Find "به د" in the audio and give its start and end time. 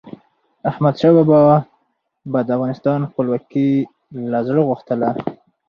2.31-2.49